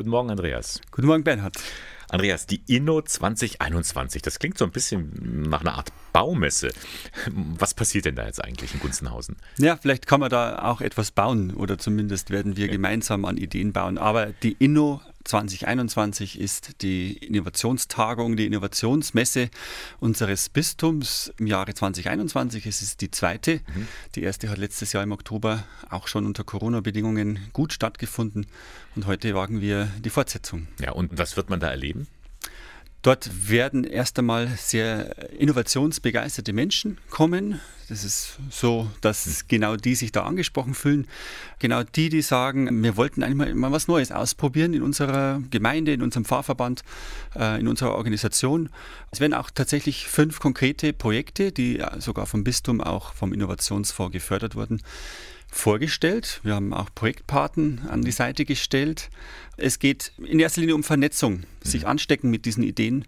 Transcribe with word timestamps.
Guten 0.00 0.08
Morgen, 0.08 0.30
Andreas. 0.30 0.80
Guten 0.92 1.08
Morgen, 1.08 1.24
Bernhard. 1.24 1.56
Andreas, 2.08 2.46
die 2.46 2.62
Inno 2.66 3.02
2021, 3.02 4.22
das 4.22 4.38
klingt 4.38 4.56
so 4.56 4.64
ein 4.64 4.70
bisschen 4.70 5.42
nach 5.50 5.60
einer 5.60 5.74
Art 5.74 5.92
Baumesse. 6.14 6.70
Was 7.34 7.74
passiert 7.74 8.06
denn 8.06 8.16
da 8.16 8.24
jetzt 8.24 8.42
eigentlich 8.42 8.72
in 8.72 8.80
Gunzenhausen? 8.80 9.36
Ja, 9.58 9.76
vielleicht 9.76 10.06
kann 10.06 10.20
man 10.20 10.30
da 10.30 10.62
auch 10.62 10.80
etwas 10.80 11.10
bauen 11.10 11.52
oder 11.52 11.76
zumindest 11.76 12.30
werden 12.30 12.56
wir 12.56 12.68
gemeinsam 12.68 13.26
an 13.26 13.36
Ideen 13.36 13.74
bauen. 13.74 13.98
Aber 13.98 14.28
die 14.42 14.56
Inno 14.58 15.02
2021 15.30 16.40
ist 16.40 16.82
die 16.82 17.12
Innovationstagung, 17.12 18.36
die 18.36 18.46
Innovationsmesse 18.46 19.50
unseres 20.00 20.48
Bistums 20.48 21.32
im 21.38 21.46
Jahre 21.46 21.72
2021. 21.72 22.66
Es 22.66 22.82
ist 22.82 23.00
die 23.00 23.12
zweite. 23.12 23.60
Mhm. 23.74 23.86
Die 24.16 24.24
erste 24.24 24.48
hat 24.48 24.58
letztes 24.58 24.92
Jahr 24.92 25.04
im 25.04 25.12
Oktober 25.12 25.62
auch 25.88 26.08
schon 26.08 26.26
unter 26.26 26.42
Corona-Bedingungen 26.42 27.38
gut 27.52 27.72
stattgefunden. 27.72 28.46
Und 28.96 29.06
heute 29.06 29.32
wagen 29.36 29.60
wir 29.60 29.88
die 30.00 30.10
Fortsetzung. 30.10 30.66
Ja, 30.80 30.92
und 30.92 31.16
was 31.16 31.36
wird 31.36 31.48
man 31.48 31.60
da 31.60 31.68
erleben? 31.68 32.08
Dort 33.02 33.48
werden 33.48 33.84
erst 33.84 34.18
einmal 34.18 34.48
sehr 34.58 35.32
innovationsbegeisterte 35.32 36.52
Menschen 36.52 36.98
kommen. 37.08 37.60
Das 37.88 38.04
ist 38.04 38.38
so, 38.50 38.88
dass 39.00 39.48
genau 39.48 39.74
die 39.74 39.94
sich 39.94 40.12
da 40.12 40.22
angesprochen 40.22 40.74
fühlen. 40.74 41.08
Genau 41.58 41.82
die, 41.82 42.08
die 42.08 42.22
sagen, 42.22 42.82
wir 42.82 42.96
wollten 42.96 43.22
eigentlich 43.22 43.54
mal 43.54 43.72
was 43.72 43.88
Neues 43.88 44.12
ausprobieren 44.12 44.74
in 44.74 44.82
unserer 44.82 45.42
Gemeinde, 45.50 45.92
in 45.92 46.02
unserem 46.02 46.24
Pfarrverband, 46.24 46.82
äh, 47.34 47.58
in 47.58 47.66
unserer 47.66 47.96
Organisation. 47.96 48.68
Es 49.10 49.18
werden 49.18 49.34
auch 49.34 49.50
tatsächlich 49.50 50.06
fünf 50.06 50.38
konkrete 50.38 50.92
Projekte, 50.92 51.52
die 51.52 51.82
sogar 51.98 52.26
vom 52.26 52.44
Bistum 52.44 52.80
auch 52.80 53.14
vom 53.14 53.32
Innovationsfonds 53.32 54.12
gefördert 54.12 54.54
wurden, 54.54 54.82
vorgestellt. 55.50 56.40
Wir 56.42 56.54
haben 56.54 56.72
auch 56.72 56.88
Projektpaten 56.94 57.82
an 57.88 58.02
die 58.02 58.12
Seite 58.12 58.44
gestellt. 58.44 59.10
Es 59.56 59.78
geht 59.78 60.12
in 60.18 60.38
erster 60.38 60.60
Linie 60.60 60.74
um 60.74 60.84
Vernetzung, 60.84 61.42
sich 61.62 61.82
mhm. 61.82 61.88
anstecken 61.88 62.30
mit 62.30 62.46
diesen 62.46 62.62
Ideen, 62.62 63.04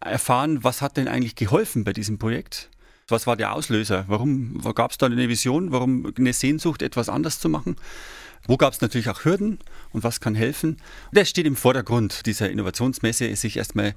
erfahren, 0.00 0.62
was 0.62 0.82
hat 0.82 0.96
denn 0.96 1.08
eigentlich 1.08 1.34
geholfen 1.34 1.84
bei 1.84 1.92
diesem 1.92 2.18
Projekt. 2.18 2.68
Was 3.08 3.26
war 3.26 3.36
der 3.36 3.54
Auslöser? 3.54 4.04
Warum 4.06 4.60
gab 4.74 4.90
es 4.90 4.98
da 4.98 5.06
eine 5.06 5.28
Vision? 5.28 5.72
Warum 5.72 6.12
eine 6.16 6.32
Sehnsucht, 6.32 6.82
etwas 6.82 7.08
anders 7.08 7.40
zu 7.40 7.48
machen? 7.48 7.76
Wo 8.48 8.56
gab 8.56 8.72
es 8.72 8.80
natürlich 8.80 9.10
auch 9.10 9.26
Hürden 9.26 9.58
und 9.92 10.02
was 10.04 10.20
kann 10.20 10.34
helfen? 10.34 10.78
Das 11.12 11.28
steht 11.28 11.46
im 11.46 11.54
Vordergrund 11.54 12.24
dieser 12.24 12.48
Innovationsmesse, 12.50 13.36
sich 13.36 13.58
erstmal 13.58 13.94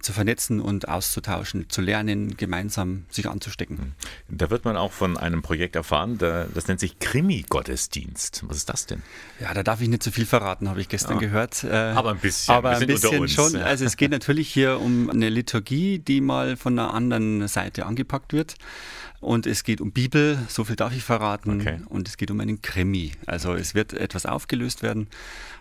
zu 0.00 0.14
vernetzen 0.14 0.58
und 0.58 0.88
auszutauschen, 0.88 1.68
zu 1.68 1.82
lernen, 1.82 2.38
gemeinsam 2.38 3.04
sich 3.10 3.28
anzustecken. 3.28 3.78
Hm. 3.78 3.92
Da 4.28 4.48
wird 4.48 4.64
man 4.64 4.78
auch 4.78 4.92
von 4.92 5.18
einem 5.18 5.42
Projekt 5.42 5.76
erfahren, 5.76 6.16
das 6.16 6.66
nennt 6.66 6.80
sich 6.80 6.98
Krimi-Gottesdienst. 6.98 8.44
Was 8.48 8.56
ist 8.56 8.70
das 8.70 8.86
denn? 8.86 9.02
Ja, 9.38 9.52
da 9.52 9.62
darf 9.62 9.82
ich 9.82 9.88
nicht 9.88 10.02
zu 10.02 10.08
so 10.08 10.14
viel 10.14 10.26
verraten, 10.26 10.70
habe 10.70 10.80
ich 10.80 10.88
gestern 10.88 11.16
ja. 11.16 11.20
gehört. 11.20 11.62
Äh, 11.64 11.74
aber 11.74 12.12
ein 12.12 12.18
bisschen. 12.18 12.54
Aber 12.54 12.70
ein 12.70 12.86
bisschen 12.86 13.28
schon. 13.28 13.56
Also 13.70 13.84
es 13.84 13.96
geht 13.96 14.10
natürlich 14.10 14.48
hier 14.48 14.80
um 14.80 15.10
eine 15.10 15.28
Liturgie, 15.28 15.98
die 15.98 16.22
mal 16.22 16.56
von 16.56 16.78
einer 16.78 16.94
anderen 16.94 17.46
Seite 17.46 17.84
angepackt 17.84 18.32
wird. 18.32 18.56
Und 19.20 19.46
es 19.46 19.64
geht 19.64 19.82
um 19.82 19.92
Bibel, 19.92 20.38
so 20.48 20.64
viel 20.64 20.76
darf 20.76 20.96
ich 20.96 21.04
verraten. 21.04 21.60
Okay. 21.60 21.80
Und 21.90 22.08
es 22.08 22.16
geht 22.16 22.30
um 22.30 22.40
einen 22.40 22.62
Krimi. 22.62 23.12
Also 23.26 23.54
es 23.54 23.74
wird 23.74 23.89
etwas 23.92 24.26
aufgelöst 24.26 24.82
werden. 24.82 25.08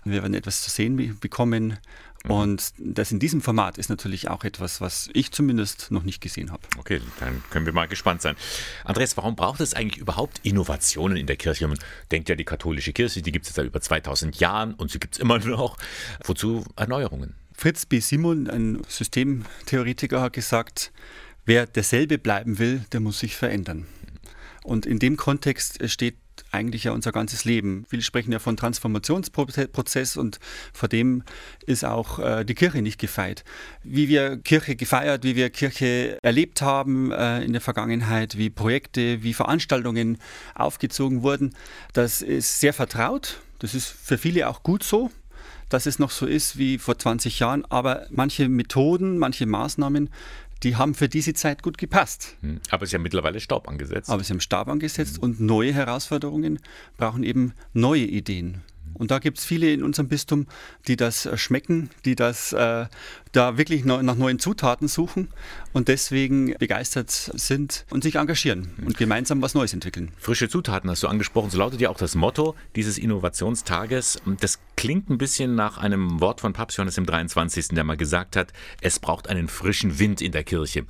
Wir 0.04 0.22
werden 0.22 0.34
etwas 0.34 0.64
zu 0.64 0.70
sehen 0.70 1.18
bekommen. 1.20 1.78
Mhm. 2.24 2.32
Und 2.32 2.74
das 2.78 3.12
in 3.12 3.20
diesem 3.20 3.42
Format 3.42 3.78
ist 3.78 3.90
natürlich 3.90 4.30
auch 4.30 4.44
etwas, 4.44 4.82
was 4.82 5.10
ich 5.14 5.32
zumindest 5.32 5.92
noch 5.92 6.04
nicht 6.04 6.22
gesehen 6.22 6.52
habe. 6.52 6.64
Okay, 6.78 7.02
dann 7.20 7.44
können 7.50 7.66
wir 7.66 7.74
mal 7.74 7.88
gespannt 7.88 8.22
sein. 8.22 8.36
Andreas, 8.84 9.16
warum 9.18 9.36
braucht 9.36 9.62
es 9.62 9.74
eigentlich 9.74 10.00
überhaupt 10.00 10.40
Innovationen 10.44 11.18
in 11.18 11.28
der 11.28 11.38
Kirche? 11.38 11.68
Man 11.68 11.80
denkt 12.12 12.30
ja, 12.30 12.36
die 12.36 12.46
katholische 12.46 12.94
Kirche, 12.94 13.22
die 13.22 13.32
gibt 13.32 13.48
es 13.48 13.54
seit 13.54 13.66
über 13.66 13.82
2000 13.82 14.40
Jahren 14.40 14.74
und 14.74 14.92
sie 14.92 15.00
gibt 15.00 15.16
es 15.16 15.20
immer 15.20 15.40
noch. 15.46 15.78
Wozu 16.26 16.66
Erneuerungen? 16.76 17.36
Fritz 17.54 17.86
B. 17.86 18.00
Simon, 18.00 18.50
ein 18.50 18.82
Systemtheoretiker, 18.88 20.22
hat 20.22 20.34
gesagt, 20.34 20.94
wer 21.46 21.66
derselbe 21.66 22.18
bleiben 22.18 22.58
will, 22.58 22.86
der 22.94 23.02
muss 23.02 23.20
sich 23.20 23.36
verändern. 23.36 23.86
Und 24.64 24.86
in 24.86 25.00
dem 25.00 25.18
Kontext 25.18 25.80
steht 25.90 26.16
eigentlich 26.52 26.86
ja 26.86 26.92
unser 26.92 27.12
ganzes 27.12 27.46
Leben. 27.46 27.86
Viele 27.90 28.02
sprechen 28.02 28.32
ja 28.32 28.40
von 28.40 28.58
Transformationsprozess 28.58 30.18
und 30.18 30.40
vor 30.74 30.90
dem 30.90 31.24
ist 31.66 31.86
auch 31.86 32.20
äh, 32.20 32.46
die 32.46 32.56
Kirche 32.56 32.82
nicht 32.82 33.00
gefeit. 33.00 33.44
Wie 33.84 34.08
wir 34.08 34.38
Kirche 34.38 34.76
gefeiert, 34.76 35.24
wie 35.24 35.36
wir 35.36 35.50
Kirche 35.50 36.18
erlebt 36.22 36.62
haben 36.62 37.12
äh, 37.12 37.44
in 37.44 37.54
der 37.54 37.62
Vergangenheit, 37.62 38.38
wie 38.38 38.50
Projekte, 38.50 39.24
wie 39.24 39.34
Veranstaltungen 39.34 40.18
aufgezogen 40.56 41.24
wurden, 41.24 41.56
das 41.94 42.22
ist 42.22 42.60
sehr 42.60 42.74
vertraut. 42.74 43.42
Das 43.60 43.76
ist 43.76 43.88
für 43.88 44.18
viele 44.18 44.48
auch 44.48 44.64
gut 44.64 44.84
so 44.84 45.12
dass 45.70 45.86
es 45.86 46.00
noch 46.00 46.10
so 46.12 46.26
ist 46.26 46.58
wie 46.58 46.80
vor 46.80 46.98
20 46.98 47.40
Jahren, 47.40 47.64
aber 47.66 48.08
manche 48.10 48.50
Methoden, 48.50 49.18
manche 49.20 49.46
Maßnahmen 49.46 50.10
die 50.64 50.76
haben 50.76 50.94
für 50.94 51.10
diese 51.10 51.34
Zeit 51.34 51.64
gut 51.64 51.78
gepasst. 51.78 52.36
Hm. 52.42 52.60
Aber 52.70 52.86
sie 52.86 52.96
haben 52.96 53.04
mittlerweile 53.04 53.40
Staub 53.40 53.68
angesetzt. 53.68 54.10
Aber 54.10 54.24
sie 54.24 54.34
haben 54.34 54.42
Staub 54.42 54.68
angesetzt 54.68 55.18
mhm. 55.18 55.24
und 55.24 55.40
neue 55.40 55.74
Herausforderungen 55.74 56.60
brauchen 56.98 57.24
eben 57.24 57.54
neue 57.74 58.04
Ideen. 58.04 58.62
Und 58.94 59.12
da 59.12 59.20
gibt 59.20 59.38
es 59.38 59.46
viele 59.46 59.72
in 59.72 59.84
unserem 59.84 60.10
Bistum, 60.10 60.48
die 60.88 60.98
das 60.98 61.26
äh, 61.26 61.38
schmecken, 61.38 61.90
die 62.06 62.16
das 62.16 62.54
äh, 62.54 62.86
da 63.32 63.58
wirklich 63.58 63.86
nach 63.86 64.16
neuen 64.16 64.40
Zutaten 64.40 64.88
suchen 64.88 65.30
und 65.72 65.88
deswegen 65.88 66.56
begeistert 66.58 67.12
sind 67.12 67.86
und 67.92 68.04
sich 68.04 68.16
engagieren 68.16 68.72
und 68.84 68.98
gemeinsam 68.98 69.42
was 69.42 69.54
Neues 69.54 69.74
entwickeln. 69.74 70.12
Frische 70.18 70.50
Zutaten 70.50 70.90
hast 70.90 71.04
du 71.04 71.08
angesprochen, 71.08 71.52
so 71.52 71.60
lautet 71.60 71.80
ja 71.80 71.90
auch 71.90 71.98
das 71.98 72.16
Motto 72.16 72.56
dieses 72.76 72.98
Innovationstages. 72.98 74.20
Das 74.40 74.60
klingt 74.80 75.10
ein 75.10 75.18
bisschen 75.18 75.56
nach 75.56 75.78
einem 75.78 76.22
Wort 76.22 76.40
von 76.40 76.54
Papst 76.54 76.78
Johannes 76.78 76.98
im 76.98 77.06
23., 77.06 77.68
der 77.70 77.84
mal 77.84 77.98
gesagt 77.98 78.38
hat, 78.38 78.54
es 78.80 78.98
braucht 78.98 79.28
einen 79.28 79.50
frischen 79.50 80.00
Wind 80.00 80.22
in 80.22 80.32
der 80.32 80.46
Kirche. 80.46 80.86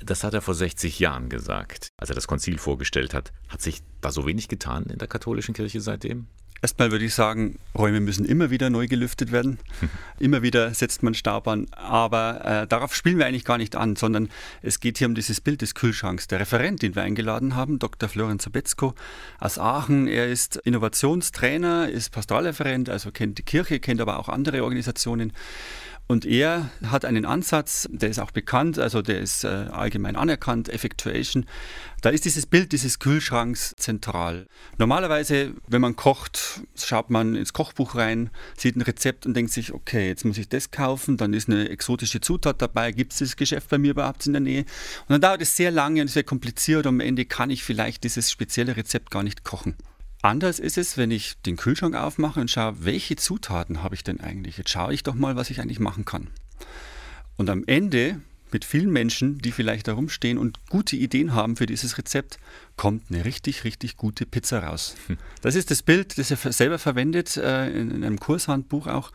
Das 0.00 0.22
hat 0.22 0.32
er 0.32 0.42
vor 0.42 0.54
60 0.54 1.00
Jahren 1.00 1.28
gesagt, 1.28 1.88
als 1.96 2.08
er 2.08 2.14
das 2.14 2.28
Konzil 2.28 2.56
vorgestellt 2.56 3.14
hat. 3.14 3.32
Hat 3.48 3.60
sich 3.60 3.82
da 4.00 4.12
so 4.12 4.28
wenig 4.28 4.46
getan 4.46 4.84
in 4.84 4.98
der 4.98 5.08
katholischen 5.08 5.54
Kirche 5.54 5.80
seitdem? 5.80 6.28
Erstmal 6.62 6.90
würde 6.90 7.04
ich 7.04 7.14
sagen, 7.14 7.58
Räume 7.76 8.00
müssen 8.00 8.24
immer 8.24 8.50
wieder 8.50 8.70
neu 8.70 8.88
gelüftet 8.88 9.30
werden. 9.30 9.58
immer 10.18 10.42
wieder 10.42 10.72
setzt 10.72 11.02
man 11.02 11.14
Staub 11.14 11.46
an. 11.48 11.66
Aber 11.72 12.44
äh, 12.44 12.66
darauf 12.66 12.94
spielen 12.94 13.18
wir 13.18 13.26
eigentlich 13.26 13.44
gar 13.44 13.58
nicht 13.58 13.76
an, 13.76 13.94
sondern 13.94 14.30
es 14.62 14.80
geht 14.80 14.98
hier 14.98 15.06
um 15.06 15.14
dieses 15.14 15.40
Bild 15.40 15.60
des 15.60 15.74
Kühlschranks. 15.74 16.28
Der 16.28 16.40
Referent, 16.40 16.82
den 16.82 16.94
wir 16.94 17.02
eingeladen 17.02 17.54
haben, 17.54 17.78
Dr. 17.78 18.08
Florian 18.08 18.38
Zabetzko 18.38 18.94
aus 19.38 19.58
Aachen, 19.58 20.08
er 20.08 20.28
ist 20.28 20.56
Innovationstrainer, 20.56 21.90
ist 21.90 22.10
Pastoralreferent, 22.10 22.88
also 22.88 23.10
kennt 23.12 23.38
die 23.38 23.42
Kirche, 23.42 23.78
kennt 23.78 24.00
aber 24.00 24.18
auch 24.18 24.28
andere 24.28 24.62
Organisationen. 24.62 25.32
Und 26.08 26.24
er 26.24 26.70
hat 26.84 27.04
einen 27.04 27.24
Ansatz, 27.24 27.88
der 27.90 28.08
ist 28.08 28.20
auch 28.20 28.30
bekannt, 28.30 28.78
also 28.78 29.02
der 29.02 29.20
ist 29.20 29.42
äh, 29.42 29.48
allgemein 29.48 30.14
anerkannt, 30.14 30.68
Effectuation. 30.68 31.46
Da 32.00 32.10
ist 32.10 32.24
dieses 32.24 32.46
Bild 32.46 32.70
dieses 32.70 33.00
Kühlschranks 33.00 33.74
zentral. 33.76 34.46
Normalerweise, 34.78 35.54
wenn 35.66 35.80
man 35.80 35.96
kocht, 35.96 36.60
schaut 36.76 37.10
man 37.10 37.34
ins 37.34 37.52
Kochbuch 37.52 37.96
rein, 37.96 38.30
sieht 38.56 38.76
ein 38.76 38.82
Rezept 38.82 39.26
und 39.26 39.34
denkt 39.34 39.50
sich, 39.50 39.72
okay, 39.72 40.06
jetzt 40.06 40.24
muss 40.24 40.38
ich 40.38 40.48
das 40.48 40.70
kaufen, 40.70 41.16
dann 41.16 41.32
ist 41.32 41.48
eine 41.48 41.70
exotische 41.70 42.20
Zutat 42.20 42.62
dabei, 42.62 42.92
gibt 42.92 43.12
es 43.12 43.18
das 43.18 43.34
Geschäft 43.34 43.68
bei 43.68 43.78
mir 43.78 43.90
überhaupt 43.90 44.26
in 44.28 44.32
der 44.32 44.40
Nähe? 44.40 44.60
Und 44.60 45.10
dann 45.10 45.20
dauert 45.20 45.42
es 45.42 45.56
sehr 45.56 45.72
lange 45.72 46.02
und 46.02 46.14
wird 46.14 46.26
kompliziert 46.26 46.86
und 46.86 46.94
am 46.94 47.00
Ende 47.00 47.24
kann 47.24 47.50
ich 47.50 47.64
vielleicht 47.64 48.04
dieses 48.04 48.30
spezielle 48.30 48.76
Rezept 48.76 49.10
gar 49.10 49.24
nicht 49.24 49.42
kochen. 49.42 49.74
Anders 50.22 50.58
ist 50.58 50.78
es, 50.78 50.96
wenn 50.96 51.10
ich 51.10 51.40
den 51.42 51.56
Kühlschrank 51.56 51.94
aufmache 51.94 52.40
und 52.40 52.50
schaue, 52.50 52.84
welche 52.84 53.16
Zutaten 53.16 53.82
habe 53.82 53.94
ich 53.94 54.02
denn 54.02 54.20
eigentlich? 54.20 54.56
Jetzt 54.58 54.70
schaue 54.70 54.92
ich 54.92 55.02
doch 55.02 55.14
mal, 55.14 55.36
was 55.36 55.50
ich 55.50 55.60
eigentlich 55.60 55.80
machen 55.80 56.04
kann. 56.04 56.28
Und 57.36 57.50
am 57.50 57.64
Ende 57.66 58.20
mit 58.52 58.64
vielen 58.64 58.90
Menschen, 58.90 59.38
die 59.38 59.52
vielleicht 59.52 59.88
da 59.88 59.94
rumstehen 59.94 60.38
und 60.38 60.58
gute 60.68 60.96
Ideen 60.96 61.34
haben 61.34 61.56
für 61.56 61.66
dieses 61.66 61.98
Rezept, 61.98 62.38
kommt 62.76 63.04
eine 63.10 63.24
richtig, 63.24 63.64
richtig 63.64 63.96
gute 63.96 64.26
Pizza 64.26 64.60
raus. 64.60 64.96
Hm. 65.06 65.16
Das 65.42 65.54
ist 65.54 65.70
das 65.70 65.82
Bild, 65.82 66.18
das 66.18 66.30
er 66.30 66.52
selber 66.52 66.78
verwendet, 66.78 67.36
äh, 67.36 67.70
in 67.70 68.04
einem 68.04 68.20
Kurshandbuch 68.20 68.86
auch, 68.86 69.12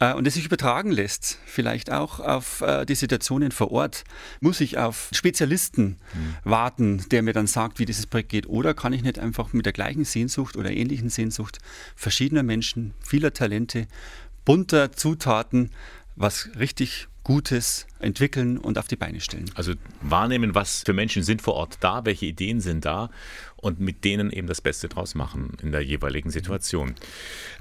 äh, 0.00 0.14
und 0.14 0.26
das 0.26 0.34
sich 0.34 0.46
übertragen 0.46 0.90
lässt, 0.90 1.38
vielleicht 1.44 1.92
auch 1.92 2.20
auf 2.20 2.62
äh, 2.62 2.84
die 2.86 2.94
Situationen 2.94 3.52
vor 3.52 3.70
Ort. 3.70 4.04
Muss 4.40 4.60
ich 4.60 4.78
auf 4.78 5.10
Spezialisten 5.12 5.98
mhm. 6.14 6.34
warten, 6.44 7.04
der 7.10 7.22
mir 7.22 7.32
dann 7.34 7.46
sagt, 7.46 7.78
wie 7.78 7.84
dieses 7.84 8.06
Projekt 8.06 8.30
geht, 8.30 8.48
oder 8.48 8.74
kann 8.74 8.92
ich 8.92 9.02
nicht 9.02 9.18
einfach 9.18 9.52
mit 9.52 9.66
der 9.66 9.72
gleichen 9.72 10.04
Sehnsucht 10.04 10.56
oder 10.56 10.70
ähnlichen 10.70 11.10
Sehnsucht 11.10 11.58
verschiedener 11.94 12.42
Menschen, 12.42 12.94
vieler 13.00 13.32
Talente, 13.32 13.86
bunter 14.44 14.92
Zutaten 14.92 15.70
was 16.16 16.50
richtig 16.58 17.08
Gutes 17.24 17.86
entwickeln 17.98 18.58
und 18.58 18.78
auf 18.78 18.86
die 18.86 18.96
Beine 18.96 19.20
stellen. 19.20 19.50
Also 19.54 19.72
wahrnehmen, 20.02 20.54
was 20.54 20.82
für 20.84 20.92
Menschen 20.92 21.22
sind 21.22 21.42
vor 21.42 21.54
Ort 21.54 21.78
da, 21.80 22.04
welche 22.04 22.26
Ideen 22.26 22.60
sind 22.60 22.84
da 22.84 23.10
und 23.56 23.80
mit 23.80 24.04
denen 24.04 24.30
eben 24.30 24.46
das 24.46 24.60
Beste 24.60 24.88
draus 24.88 25.14
machen 25.14 25.56
in 25.62 25.72
der 25.72 25.80
jeweiligen 25.80 26.30
Situation. 26.30 26.94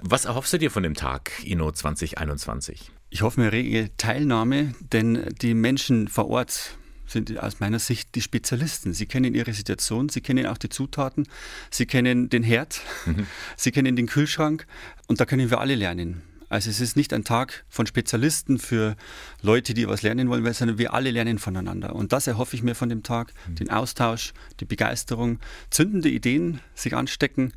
Was 0.01 0.25
erhoffst 0.25 0.54
du 0.54 0.60
dir 0.60 0.69
von 0.69 0.83
dem 0.83 0.95
Tag 0.95 1.31
Inno 1.45 1.71
2021? 1.71 2.92
Ich 3.10 3.21
hoffe 3.21 3.39
mir 3.39 3.54
rege 3.54 3.89
Teilnahme, 3.98 4.75
denn 4.81 5.33
die 5.42 5.54
Menschen 5.54 6.10
vor 6.10 6.30
Ort 6.30 6.77
sind 7.06 7.38
aus 7.39 7.60
meiner 7.60 7.80
Sicht 7.80 8.15
die 8.15 8.21
Spezialisten. 8.21 8.94
Sie 8.94 9.06
kennen 9.06 9.33
ihre 9.33 9.54
Situation, 9.54 10.10
sie 10.10 10.21
kennen 10.21 10.45
auch 10.45 10.57
die 10.57 10.69
Zutaten, 10.69 11.27
sie 11.69 11.86
kennen 11.86 12.30
den 12.30 12.44
Herd, 12.44 12.81
mhm. 13.06 13.27
sie 13.56 13.71
kennen 13.71 13.95
den 13.95 14.07
Kühlschrank 14.07 14.68
und 15.07 15.21
da 15.21 15.25
können 15.25 15.50
wir 15.50 15.60
alle 15.60 15.75
lernen. 15.75 16.21
Also 16.53 16.69
es 16.69 16.79
ist 16.79 16.95
nicht 16.95 17.13
ein 17.13 17.23
Tag 17.23 17.65
von 17.67 17.88
Spezialisten 17.88 18.59
für 18.59 18.95
Leute, 19.41 19.73
die 19.73 19.88
was 19.88 20.03
lernen 20.03 20.29
wollen, 20.29 20.53
sondern 20.53 20.77
wir 20.77 20.94
alle 20.94 21.09
lernen 21.09 21.39
voneinander. 21.39 21.95
Und 21.95 22.13
das 22.13 22.27
erhoffe 22.27 22.55
ich 22.55 22.61
mir 22.61 22.75
von 22.75 22.89
dem 22.89 23.01
Tag, 23.01 23.33
mhm. 23.47 23.55
den 23.55 23.71
Austausch, 23.71 24.33
die 24.59 24.65
Begeisterung, 24.65 25.39
zündende 25.71 26.09
Ideen 26.09 26.59
sich 26.75 26.95
anstecken, 26.95 27.53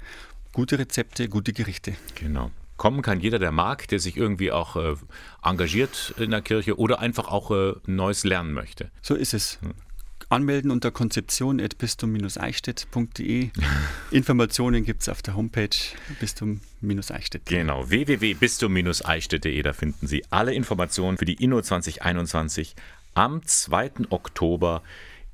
gute 0.54 0.78
Rezepte, 0.78 1.28
gute 1.28 1.52
Gerichte. 1.52 1.94
Genau. 2.14 2.50
Kommen 2.78 3.02
kann 3.02 3.20
jeder, 3.20 3.38
der 3.38 3.52
mag, 3.52 3.86
der 3.88 4.00
sich 4.00 4.16
irgendwie 4.16 4.50
auch 4.50 4.76
äh, 4.76 4.94
engagiert 5.42 6.14
in 6.16 6.30
der 6.30 6.40
Kirche 6.40 6.78
oder 6.78 6.98
einfach 6.98 7.28
auch 7.28 7.50
äh, 7.50 7.74
Neues 7.84 8.24
lernen 8.24 8.54
möchte. 8.54 8.90
So 9.02 9.14
ist 9.14 9.34
es. 9.34 9.58
Anmelden 10.28 10.70
unter 10.70 10.90
konzeption.bistum-eichstätt.de. 10.90 13.50
Informationen 14.10 14.84
gibt 14.84 15.00
es 15.02 15.08
auf 15.08 15.22
der 15.22 15.36
Homepage 15.36 15.68
bistum-eichstätt. 16.20 17.46
Genau, 17.46 17.88
www.bistum-eichstätt.de. 17.88 19.62
Da 19.62 19.72
finden 19.72 20.06
Sie 20.06 20.24
alle 20.30 20.52
Informationen 20.54 21.16
für 21.16 21.26
die 21.26 21.34
Inno 21.34 21.62
2021 21.62 22.74
am 23.14 23.42
2. 23.44 23.92
Oktober 24.10 24.82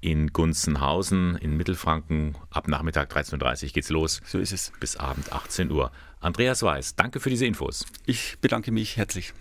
in 0.03 0.33
Gunzenhausen 0.33 1.37
in 1.37 1.57
Mittelfranken. 1.57 2.37
Ab 2.51 2.69
Nachmittag 2.69 3.11
13.30 3.13 3.65
Uhr 3.65 3.71
geht's 3.71 3.89
los. 3.89 4.21
So 4.27 4.39
ist 4.39 4.53
es. 4.53 4.73
Bis 4.79 4.97
Abend 4.97 5.33
18 5.33 5.71
Uhr. 5.71 5.91
Andreas 6.21 6.63
Weiß, 6.63 6.97
danke 6.97 7.19
für 7.19 7.31
diese 7.31 7.47
Infos. 7.47 7.87
Ich 8.07 8.37
bedanke 8.41 8.73
mich 8.73 8.97
herzlich. 8.97 9.33